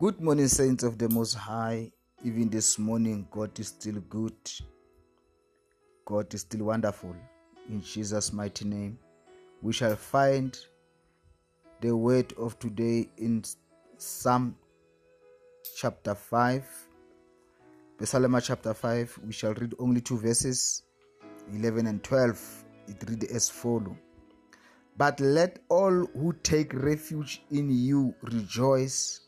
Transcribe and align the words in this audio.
Good 0.00 0.20
morning, 0.20 0.46
saints 0.46 0.84
of 0.84 0.96
the 0.96 1.08
Most 1.08 1.34
High. 1.34 1.90
Even 2.22 2.48
this 2.48 2.78
morning, 2.78 3.26
God 3.32 3.58
is 3.58 3.66
still 3.66 4.00
good. 4.08 4.36
God 6.04 6.32
is 6.32 6.42
still 6.42 6.66
wonderful. 6.66 7.16
In 7.68 7.82
Jesus' 7.82 8.32
mighty 8.32 8.64
name, 8.64 8.96
we 9.60 9.72
shall 9.72 9.96
find 9.96 10.56
the 11.80 11.96
word 11.96 12.32
of 12.38 12.56
today 12.60 13.08
in 13.16 13.42
Psalm 13.96 14.54
chapter 15.76 16.14
5. 16.14 16.64
Psalm 18.04 18.40
chapter 18.40 18.74
5, 18.74 19.18
we 19.26 19.32
shall 19.32 19.54
read 19.54 19.74
only 19.80 20.00
two 20.00 20.16
verses 20.16 20.84
11 21.52 21.88
and 21.88 22.04
12. 22.04 22.64
It 22.86 23.04
reads 23.10 23.26
as 23.32 23.50
follows 23.50 23.96
But 24.96 25.18
let 25.18 25.58
all 25.68 26.06
who 26.14 26.34
take 26.44 26.72
refuge 26.72 27.42
in 27.50 27.68
you 27.68 28.14
rejoice 28.22 29.22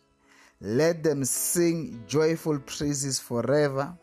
let 0.61 1.03
them 1.03 1.25
sing 1.25 2.03
joyful 2.07 2.59
praises 2.61 3.19
forever. 3.19 3.97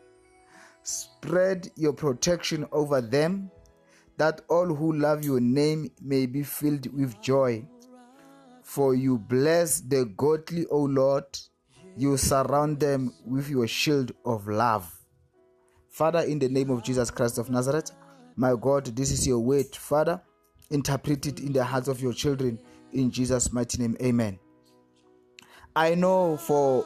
Spread 0.82 1.70
your 1.76 1.92
protection 1.92 2.66
over 2.72 3.00
them, 3.00 3.50
that 4.16 4.40
all 4.48 4.66
who 4.66 4.92
love 4.92 5.24
your 5.24 5.40
name 5.40 5.90
may 6.02 6.26
be 6.26 6.42
filled 6.42 6.92
with 6.92 7.20
joy. 7.20 7.64
For 8.62 8.94
you 8.94 9.18
bless 9.18 9.80
the 9.80 10.04
godly, 10.16 10.66
O 10.66 10.80
Lord. 10.82 11.24
You 11.96 12.16
surround 12.16 12.80
them 12.80 13.14
with 13.24 13.48
your 13.48 13.66
shield 13.66 14.12
of 14.24 14.46
love. 14.48 14.92
Father, 15.88 16.20
in 16.20 16.38
the 16.38 16.48
name 16.48 16.70
of 16.70 16.82
Jesus 16.82 17.10
Christ 17.10 17.38
of 17.38 17.50
Nazareth, 17.50 17.92
my 18.36 18.54
God, 18.60 18.86
this 18.96 19.10
is 19.10 19.26
your 19.26 19.40
word. 19.40 19.74
Father, 19.74 20.20
interpret 20.70 21.26
it 21.26 21.40
in 21.40 21.52
the 21.52 21.64
hearts 21.64 21.88
of 21.88 22.00
your 22.00 22.12
children. 22.12 22.58
In 22.92 23.10
Jesus' 23.10 23.52
mighty 23.52 23.78
name, 23.78 23.96
amen. 24.02 24.38
I 25.76 25.94
know 25.94 26.36
for 26.36 26.84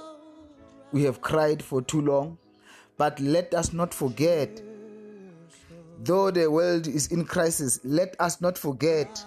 we 0.93 1.05
have 1.05 1.21
cried 1.21 1.63
for 1.63 1.83
too 1.83 2.01
long, 2.01 2.39
but 2.99 3.19
let 3.21 3.55
us 3.55 3.73
not 3.73 3.95
forget, 3.95 4.61
though 6.03 6.31
the 6.31 6.51
world 6.51 6.87
is 6.87 7.07
in 7.09 7.25
crisis, 7.25 7.81
let 7.85 8.15
us 8.21 8.41
not 8.41 8.59
forget, 8.59 9.25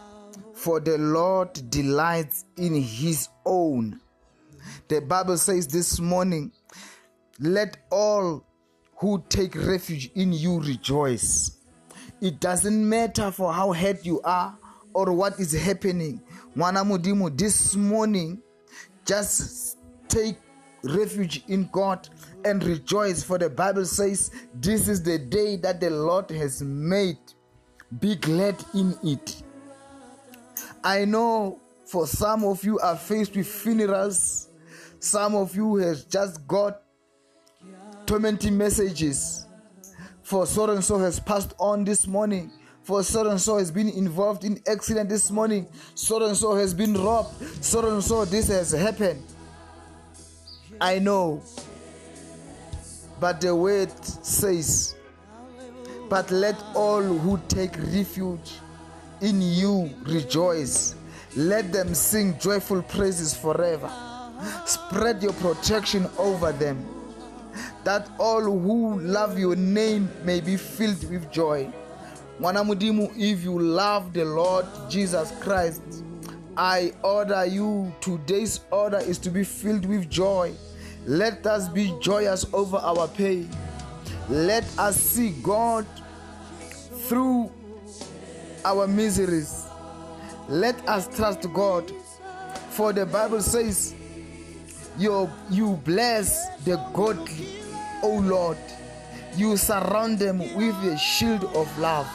for 0.54 0.80
the 0.80 0.98
Lord 0.98 1.70
delights 1.70 2.46
in 2.58 2.76
his 2.76 3.30
own. 3.46 4.00
The 4.88 5.02
Bible 5.02 5.38
says 5.38 5.68
this 5.68 6.00
morning, 6.00 6.52
let 7.40 7.78
all 7.90 8.46
who 8.98 9.24
take 9.30 9.56
refuge 9.56 10.12
in 10.16 10.32
you 10.32 10.60
rejoice. 10.62 11.58
It 12.22 12.40
doesn't 12.40 12.88
matter 12.88 13.32
for 13.32 13.52
how 13.52 13.74
hurt 13.74 14.06
you 14.06 14.22
are 14.22 14.58
or 14.94 15.12
what 15.12 15.40
is 15.40 15.52
happening. 15.52 16.22
Mwana 16.56 17.38
this 17.38 17.76
morning, 17.76 18.42
just 19.06 19.78
take 20.08 20.38
refuge 20.84 21.44
in 21.48 21.70
God 21.72 22.10
and 22.44 22.64
rejoice, 22.64 23.24
for 23.24 23.38
the 23.38 23.50
Bible 23.50 23.86
says, 23.86 24.32
This 24.54 24.88
is 24.88 25.02
the 25.04 25.18
day 25.18 25.58
that 25.58 25.80
the 25.80 25.90
Lord 25.90 26.30
has 26.32 26.62
made. 26.62 27.18
Be 28.00 28.16
glad 28.16 28.64
in 28.74 28.96
it. 29.04 29.44
I 30.84 31.06
know 31.06 31.60
for 31.86 32.08
some 32.08 32.44
of 32.44 32.64
you 32.64 32.80
are 32.80 32.96
faced 32.96 33.36
with 33.36 33.48
funerals, 33.48 34.50
some 35.00 35.36
of 35.36 35.56
you 35.56 35.76
has 35.78 36.04
just 36.04 36.48
got 36.48 36.82
tormenting 38.06 38.58
messages. 38.58 39.46
For 40.24 40.48
so 40.48 40.68
and 40.72 40.84
so 40.84 40.98
has 40.98 41.20
passed 41.20 41.54
on 41.60 41.84
this 41.84 42.08
morning 42.08 42.52
for 42.86 43.04
so 43.04 43.28
and 43.28 43.42
so 43.42 43.58
has 43.58 43.72
been 43.72 43.90
involved 43.90 44.44
in 44.44 44.62
accident 44.68 45.10
this 45.10 45.32
morning. 45.32 45.68
So 45.96 46.24
and 46.24 46.38
so 46.38 46.56
has 46.56 46.72
been 46.72 46.94
robbed. 46.94 47.64
So 47.64 47.92
and 47.92 48.04
so 48.04 48.26
this 48.26 48.48
has 48.50 48.72
happened. 48.72 49.24
I 50.80 51.00
know. 51.00 51.42
But 53.20 53.42
the 53.42 53.56
word 53.56 53.92
says 54.06 54.96
but 56.10 56.30
let 56.30 56.56
all 56.76 57.02
who 57.02 57.40
take 57.48 57.76
refuge 57.78 58.60
in 59.22 59.42
you 59.42 59.90
rejoice. 60.04 60.94
Let 61.36 61.74
them 61.74 61.96
sing 61.96 62.38
joyful 62.38 62.84
praises 62.84 63.36
forever. 63.36 63.92
Spread 64.68 65.24
your 65.24 65.34
protection 65.34 66.08
over 66.20 66.52
them 66.52 66.86
that 67.84 68.10
all 68.20 68.42
who 68.42 69.00
love 69.00 69.40
your 69.40 69.56
name 69.56 70.12
may 70.24 70.40
be 70.40 70.56
filled 70.58 71.10
with 71.10 71.32
joy 71.32 71.72
Mwanamudimu, 72.40 73.12
if 73.18 73.44
you 73.46 73.58
love 73.60 74.12
the 74.14 74.26
Lord 74.26 74.66
Jesus 74.90 75.32
Christ, 75.40 75.82
I 76.58 76.94
order 77.02 77.46
you, 77.46 77.94
today's 78.02 78.60
order 78.72 78.98
is 79.00 79.18
to 79.20 79.30
be 79.30 79.44
filled 79.44 79.86
with 79.86 80.10
joy. 80.10 80.54
Let 81.06 81.46
us 81.48 81.70
be 81.70 81.94
joyous 82.02 82.46
over 82.54 82.78
our 82.78 83.08
pain. 83.08 83.50
Let 84.30 84.66
us 84.78 84.98
see 84.98 85.32
God 85.44 85.86
through 87.08 87.52
our 88.66 88.88
miseries. 88.88 89.66
Let 90.50 90.76
us 90.90 91.08
trust 91.16 91.42
God. 91.54 91.90
For 92.72 92.92
the 92.92 93.06
Bible 93.06 93.42
says, 93.42 93.96
you, 94.98 95.30
you 95.50 95.80
bless 95.86 96.50
the 96.66 96.76
godly, 96.94 97.48
O 98.04 98.20
Lord. 98.20 98.58
You 99.38 99.56
surround 99.56 100.20
them 100.20 100.40
with 100.56 100.76
a 100.84 100.98
shield 100.98 101.46
of 101.56 101.80
love. 101.80 102.08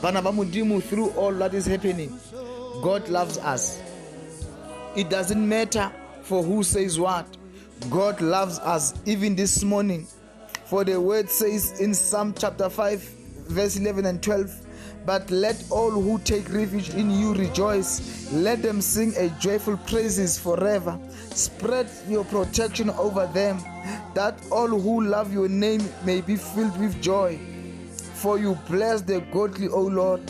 Through 0.00 1.10
all 1.10 1.32
that 1.32 1.54
is 1.54 1.66
happening, 1.66 2.18
God 2.82 3.08
loves 3.08 3.38
us. 3.38 3.80
It 4.94 5.10
doesn't 5.10 5.48
matter 5.48 5.92
for 6.22 6.42
who 6.42 6.62
says 6.62 6.98
what. 6.98 7.26
God 7.90 8.20
loves 8.20 8.58
us 8.60 8.94
even 9.04 9.36
this 9.36 9.62
morning. 9.62 10.06
For 10.66 10.84
the 10.84 11.00
word 11.00 11.30
says 11.30 11.80
in 11.80 11.94
Psalm 11.94 12.34
chapter 12.36 12.68
5, 12.68 13.00
verse 13.48 13.76
11 13.76 14.06
and 14.06 14.22
12, 14.22 14.50
but 15.04 15.30
let 15.30 15.62
all 15.70 15.90
who 15.90 16.18
take 16.18 16.52
refuge 16.52 16.90
in 16.90 17.10
you 17.10 17.32
rejoice. 17.34 18.32
Let 18.32 18.62
them 18.62 18.80
sing 18.80 19.14
a 19.16 19.28
joyful 19.38 19.76
praises 19.76 20.36
forever. 20.38 20.98
Spread 21.30 21.88
your 22.08 22.24
protection 22.24 22.90
over 22.90 23.26
them, 23.28 23.58
that 24.14 24.34
all 24.50 24.66
who 24.66 25.04
love 25.04 25.32
your 25.32 25.48
name 25.48 25.88
may 26.04 26.20
be 26.20 26.36
filled 26.36 26.76
with 26.80 27.00
joy. 27.00 27.38
For 28.26 28.40
you 28.40 28.58
bless 28.68 29.02
the 29.02 29.20
godly, 29.32 29.68
O 29.68 29.82
Lord. 29.82 30.20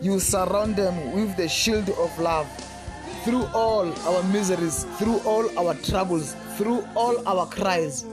You 0.00 0.18
surround 0.20 0.74
them 0.74 1.12
with 1.12 1.36
the 1.36 1.46
shield 1.46 1.86
of 1.90 2.18
love. 2.18 2.48
Through 3.24 3.44
all 3.52 3.92
our 4.08 4.22
miseries, 4.32 4.84
through 4.96 5.18
all 5.26 5.46
our 5.58 5.74
troubles, 5.74 6.34
through 6.56 6.82
all 6.96 7.28
our 7.28 7.44
cries, 7.44 8.06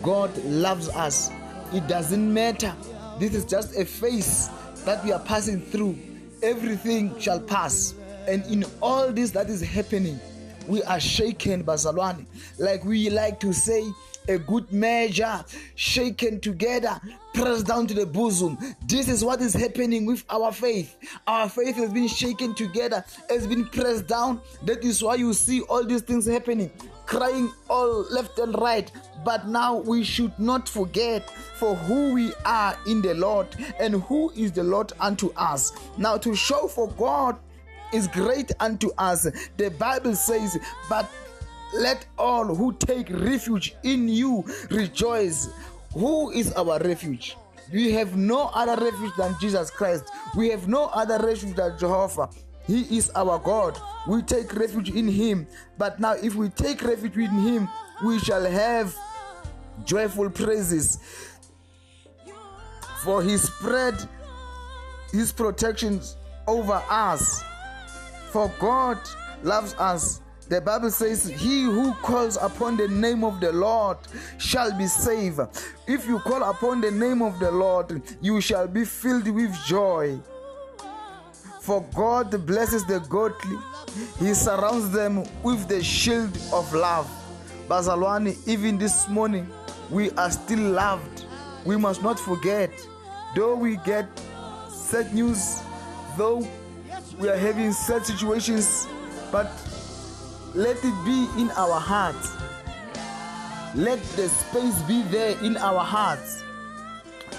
God 0.00 0.30
loves 0.44 0.88
us. 0.90 1.32
It 1.72 1.88
doesn't 1.88 2.32
matter. 2.32 2.72
This 3.18 3.34
is 3.34 3.44
just 3.44 3.76
a 3.76 3.84
phase 3.84 4.48
that 4.84 5.04
we 5.04 5.10
are 5.10 5.18
passing 5.18 5.60
through. 5.60 5.98
Everything 6.40 7.18
shall 7.18 7.40
pass. 7.40 7.94
And 8.28 8.46
in 8.46 8.64
all 8.80 9.10
this 9.10 9.32
that 9.32 9.50
is 9.50 9.60
happening, 9.60 10.20
we 10.68 10.84
are 10.84 11.00
shaken, 11.00 11.64
Bazalwani. 11.64 12.26
Like 12.60 12.84
we 12.84 13.10
like 13.10 13.40
to 13.40 13.52
say, 13.52 13.82
a 14.28 14.38
good 14.38 14.72
measure, 14.72 15.44
shaken 15.74 16.40
together, 16.40 17.00
pressed 17.34 17.66
down 17.66 17.86
to 17.86 17.94
the 17.94 18.06
bosom. 18.06 18.56
This 18.86 19.08
is 19.08 19.24
what 19.24 19.40
is 19.40 19.54
happening 19.54 20.06
with 20.06 20.24
our 20.30 20.52
faith. 20.52 20.96
Our 21.26 21.48
faith 21.48 21.76
has 21.76 21.92
been 21.92 22.08
shaken 22.08 22.54
together, 22.54 23.04
has 23.28 23.46
been 23.46 23.66
pressed 23.66 24.06
down. 24.06 24.40
That 24.62 24.84
is 24.84 25.02
why 25.02 25.16
you 25.16 25.32
see 25.32 25.60
all 25.62 25.84
these 25.84 26.02
things 26.02 26.26
happening, 26.26 26.70
crying 27.06 27.52
all 27.68 28.04
left 28.10 28.38
and 28.38 28.58
right. 28.60 28.90
But 29.24 29.48
now 29.48 29.76
we 29.76 30.04
should 30.04 30.38
not 30.38 30.68
forget 30.68 31.28
for 31.56 31.74
who 31.74 32.14
we 32.14 32.32
are 32.44 32.76
in 32.86 33.02
the 33.02 33.14
Lord 33.14 33.48
and 33.78 34.02
who 34.02 34.30
is 34.30 34.52
the 34.52 34.64
Lord 34.64 34.92
unto 35.00 35.32
us. 35.36 35.72
Now, 35.98 36.16
to 36.18 36.34
show 36.34 36.68
for 36.68 36.88
God 36.92 37.38
is 37.92 38.08
great 38.08 38.50
unto 38.60 38.90
us. 38.98 39.26
The 39.56 39.70
Bible 39.70 40.14
says, 40.14 40.58
But 40.88 41.08
let 41.74 42.06
all 42.18 42.44
who 42.54 42.72
take 42.74 43.10
refuge 43.10 43.74
in 43.82 44.08
you 44.08 44.44
rejoice. 44.70 45.48
Who 45.92 46.30
is 46.30 46.52
our 46.52 46.78
refuge? 46.78 47.36
We 47.72 47.92
have 47.92 48.16
no 48.16 48.50
other 48.54 48.82
refuge 48.82 49.12
than 49.16 49.34
Jesus 49.40 49.70
Christ. 49.70 50.04
We 50.36 50.50
have 50.50 50.68
no 50.68 50.86
other 50.86 51.18
refuge 51.18 51.56
than 51.56 51.78
Jehovah. 51.78 52.28
He 52.66 52.96
is 52.96 53.10
our 53.10 53.38
God. 53.38 53.78
We 54.06 54.22
take 54.22 54.54
refuge 54.54 54.90
in 54.90 55.08
Him. 55.08 55.46
But 55.78 56.00
now, 56.00 56.12
if 56.12 56.34
we 56.34 56.48
take 56.48 56.82
refuge 56.82 57.16
in 57.16 57.30
Him, 57.30 57.68
we 58.04 58.18
shall 58.18 58.44
have 58.44 58.94
joyful 59.84 60.30
praises. 60.30 60.98
For 63.02 63.22
He 63.22 63.36
spread 63.36 63.94
His 65.10 65.32
protections 65.32 66.16
over 66.46 66.82
us. 66.88 67.42
For 68.30 68.50
God 68.58 68.98
loves 69.42 69.74
us 69.74 70.20
the 70.48 70.60
Bible 70.60 70.90
says, 70.90 71.26
He 71.26 71.62
who 71.62 71.94
calls 71.94 72.36
upon 72.36 72.76
the 72.76 72.88
name 72.88 73.24
of 73.24 73.40
the 73.40 73.52
Lord 73.52 73.96
shall 74.38 74.76
be 74.76 74.86
saved. 74.86 75.40
If 75.86 76.06
you 76.06 76.18
call 76.18 76.42
upon 76.42 76.80
the 76.80 76.90
name 76.90 77.22
of 77.22 77.38
the 77.38 77.50
Lord, 77.50 78.02
you 78.20 78.40
shall 78.40 78.68
be 78.68 78.84
filled 78.84 79.28
with 79.28 79.54
joy. 79.64 80.18
For 81.60 81.82
God 81.94 82.44
blesses 82.46 82.84
the 82.84 83.00
godly, 83.00 83.56
He 84.18 84.34
surrounds 84.34 84.90
them 84.90 85.24
with 85.42 85.66
the 85.66 85.82
shield 85.82 86.36
of 86.52 86.72
love. 86.74 87.10
Bazalwani, 87.68 88.36
even 88.46 88.76
this 88.76 89.08
morning, 89.08 89.48
we 89.90 90.10
are 90.12 90.30
still 90.30 90.58
loved. 90.58 91.24
We 91.64 91.78
must 91.78 92.02
not 92.02 92.20
forget, 92.20 92.70
though 93.34 93.54
we 93.54 93.78
get 93.78 94.06
sad 94.68 95.14
news, 95.14 95.62
though 96.18 96.46
we 97.18 97.30
are 97.30 97.38
having 97.38 97.72
sad 97.72 98.04
situations, 98.04 98.86
but 99.32 99.50
let 100.54 100.76
it 100.84 101.04
be 101.04 101.28
in 101.36 101.50
our 101.52 101.80
hearts. 101.80 102.36
Let 103.74 104.00
the 104.16 104.28
space 104.28 104.80
be 104.82 105.02
there 105.02 105.36
in 105.44 105.56
our 105.56 105.84
hearts 105.84 106.44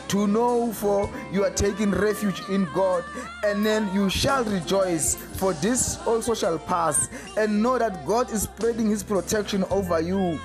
to 0.09 0.27
know 0.27 0.71
for 0.71 1.09
you 1.31 1.43
are 1.43 1.51
taking 1.51 1.91
refuge 1.91 2.41
in 2.49 2.67
God, 2.73 3.03
and 3.43 3.65
then 3.65 3.93
you 3.93 4.09
shall 4.09 4.43
rejoice, 4.43 5.15
for 5.15 5.53
this 5.53 5.97
also 6.05 6.33
shall 6.33 6.59
pass, 6.59 7.09
and 7.37 7.61
know 7.61 7.77
that 7.77 8.05
God 8.05 8.31
is 8.31 8.43
spreading 8.43 8.89
His 8.89 9.03
protection 9.03 9.63
over 9.69 9.99
you. 9.99 10.39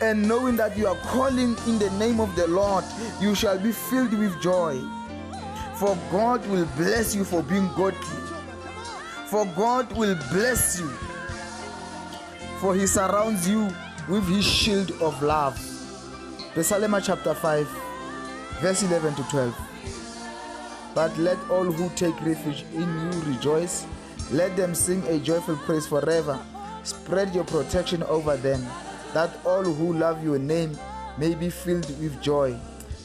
And 0.00 0.28
knowing 0.28 0.56
that 0.56 0.76
you 0.76 0.86
are 0.86 0.96
calling 0.96 1.56
in 1.66 1.78
the 1.78 1.90
name 1.98 2.20
of 2.20 2.34
the 2.36 2.46
Lord, 2.46 2.84
you 3.20 3.34
shall 3.34 3.58
be 3.58 3.72
filled 3.72 4.16
with 4.16 4.40
joy. 4.40 4.78
For 5.74 5.98
God 6.10 6.46
will 6.48 6.66
bless 6.76 7.14
you 7.14 7.24
for 7.24 7.42
being 7.42 7.68
godly. 7.76 7.98
For 9.26 9.44
God 9.56 9.90
will 9.96 10.16
bless 10.30 10.78
you. 10.78 10.90
For 12.60 12.74
He 12.74 12.86
surrounds 12.86 13.48
you 13.48 13.68
with 14.08 14.26
His 14.28 14.44
shield 14.44 14.90
of 15.00 15.22
love. 15.22 15.58
Psalm 16.60 17.00
chapter 17.02 17.34
5 17.34 17.68
verse 18.60 18.82
11 18.82 19.14
to 19.14 19.22
12. 19.24 19.54
But 20.94 21.16
let 21.18 21.38
all 21.50 21.64
who 21.64 21.88
take 21.94 22.20
refuge 22.24 22.64
in 22.74 22.80
you 22.80 23.20
rejoice. 23.32 23.86
Let 24.32 24.56
them 24.56 24.74
sing 24.74 25.02
a 25.06 25.18
joyful 25.18 25.56
praise 25.58 25.86
forever. 25.86 26.38
Spread 26.82 27.34
your 27.34 27.44
protection 27.44 28.02
over 28.04 28.36
them, 28.36 28.64
that 29.14 29.38
all 29.44 29.62
who 29.62 29.92
love 29.92 30.24
your 30.24 30.38
name 30.38 30.76
may 31.16 31.34
be 31.34 31.50
filled 31.50 31.88
with 32.00 32.20
joy. 32.20 32.58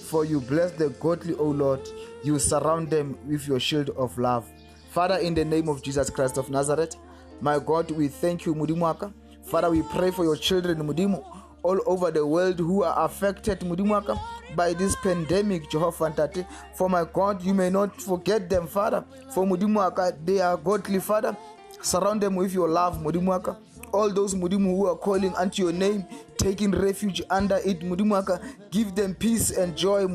For 0.09 0.25
you 0.25 0.41
bless 0.41 0.71
the 0.71 0.89
godly, 0.89 1.35
O 1.35 1.45
Lord. 1.45 1.88
You 2.23 2.39
surround 2.39 2.89
them 2.89 3.17
with 3.27 3.47
your 3.47 3.59
shield 3.59 3.89
of 3.91 4.17
love. 4.17 4.50
Father, 4.89 5.17
in 5.17 5.33
the 5.33 5.45
name 5.45 5.69
of 5.69 5.83
Jesus 5.83 6.09
Christ 6.09 6.38
of 6.38 6.50
Nazareth, 6.50 6.95
my 7.41 7.59
God, 7.59 7.91
we 7.91 8.07
thank 8.07 8.45
you, 8.45 8.55
Mudimuaka. 8.55 9.13
Father, 9.44 9.69
we 9.69 9.81
pray 9.84 10.12
for 10.12 10.24
your 10.24 10.38
children, 10.38 10.80
Mudimu 10.80 11.24
all 11.63 11.80
over 11.86 12.12
the 12.12 12.25
world 12.25 12.60
who 12.60 12.84
are 12.84 13.06
affected 13.06 13.60
Mudimwaka 13.62 14.19
by 14.56 14.74
this 14.74 14.95
pandemic, 14.98 15.69
Jehovah 15.69 16.12
Tate. 16.12 16.45
For 16.75 16.90
my 16.90 17.06
God, 17.12 17.42
you 17.42 17.54
may 17.54 17.69
not 17.69 18.00
forget 18.01 18.50
them, 18.50 18.68
Father. 18.68 19.04
For 19.34 19.45
Mudimwaka, 19.45 20.13
they 20.25 20.42
are 20.42 20.57
godly, 20.57 21.00
Father. 21.00 21.36
Surround 21.81 22.22
them 22.22 22.36
with 22.36 22.54
your 22.54 22.68
love, 22.69 23.00
Mudimwaka. 23.00 23.56
All 23.94 24.10
those 24.10 24.34
Mudimu 24.34 24.75
who 24.75 24.88
are 24.88 24.95
calling 24.95 25.34
unto 25.36 25.63
your 25.63 25.72
name, 25.72 26.06
taking 26.38 26.72
refuge 26.72 27.22
under 27.30 27.57
it, 27.63 27.80
Mudimwaka, 27.81 28.44
give 28.72 28.96
them 28.96 29.16
peace 29.16 29.51
and 29.51 29.75
joy. 29.78 30.06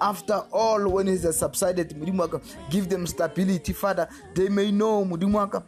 After 0.00 0.42
all, 0.52 0.88
when 0.90 1.08
it 1.08 1.20
has 1.22 1.38
subsided, 1.38 1.90
Mudimwaka, 1.90 2.42
give 2.70 2.88
them 2.88 3.06
stability, 3.06 3.72
Father. 3.72 4.08
They 4.34 4.48
may 4.48 4.70
know, 4.70 5.04
Mudimwaka, 5.04 5.62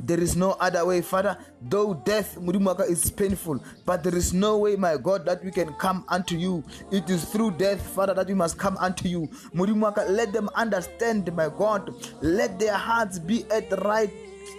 there 0.00 0.20
is 0.20 0.36
no 0.36 0.52
other 0.52 0.84
way, 0.84 1.00
Father. 1.02 1.36
Though 1.60 1.94
death, 1.94 2.38
Mudimaka, 2.40 2.88
is 2.88 3.10
painful, 3.10 3.62
but 3.84 4.02
there 4.02 4.14
is 4.14 4.32
no 4.32 4.58
way, 4.58 4.76
my 4.76 4.96
God, 4.96 5.24
that 5.26 5.44
we 5.44 5.50
can 5.50 5.72
come 5.74 6.04
unto 6.08 6.36
you. 6.36 6.62
It 6.90 7.08
is 7.10 7.24
through 7.24 7.52
death, 7.52 7.80
Father, 7.80 8.14
that 8.14 8.26
we 8.26 8.34
must 8.34 8.58
come 8.58 8.76
unto 8.78 9.08
you. 9.08 9.28
Mudimaka, 9.54 10.08
let 10.08 10.32
them 10.32 10.48
understand, 10.54 11.34
my 11.34 11.48
God. 11.48 11.92
Let 12.20 12.58
their 12.58 12.74
hearts 12.74 13.18
be 13.18 13.44
at 13.50 13.70
right 13.84 14.10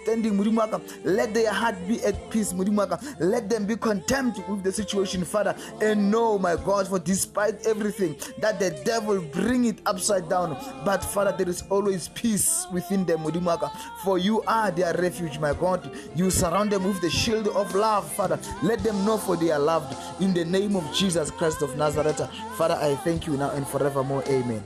standing 0.02 0.34
Murimaka. 0.34 0.80
Let 1.04 1.34
their 1.34 1.52
heart 1.52 1.76
be 1.86 2.02
at 2.04 2.30
peace, 2.30 2.52
Murimaka. 2.52 3.16
Let 3.20 3.48
them 3.48 3.66
be 3.66 3.76
content 3.76 4.46
with 4.48 4.62
the 4.62 4.72
situation, 4.72 5.24
Father. 5.24 5.54
And 5.80 6.10
know, 6.10 6.38
my 6.38 6.56
God, 6.56 6.88
for 6.88 6.98
despite 6.98 7.66
everything 7.66 8.16
that 8.38 8.58
the 8.58 8.70
devil 8.84 9.20
bring 9.20 9.64
it 9.66 9.78
upside 9.86 10.28
down, 10.28 10.56
but 10.84 11.04
Father, 11.04 11.34
there 11.36 11.48
is 11.48 11.64
always 11.70 12.08
peace 12.08 12.66
within 12.72 13.04
them, 13.04 13.20
Murimaka. 13.20 13.70
For 14.04 14.18
you 14.18 14.42
are 14.42 14.70
their 14.70 14.94
refuge, 14.94 15.38
my 15.38 15.52
God. 15.54 15.90
You 16.14 16.30
surround 16.30 16.70
them 16.70 16.84
with 16.84 17.00
the 17.00 17.10
shield 17.10 17.48
of 17.48 17.74
love, 17.74 18.10
Father. 18.12 18.38
Let 18.62 18.82
them 18.82 19.04
know 19.04 19.18
for 19.18 19.36
they 19.36 19.50
are 19.50 19.58
loved. 19.58 19.96
In 20.20 20.34
the 20.34 20.44
name 20.44 20.76
of 20.76 20.92
Jesus 20.94 21.30
Christ 21.30 21.62
of 21.62 21.76
Nazareth, 21.76 22.20
Father, 22.56 22.74
I 22.74 22.94
thank 22.96 23.26
you 23.26 23.36
now 23.36 23.50
and 23.50 23.66
forevermore. 23.66 24.24
Amen. 24.28 24.62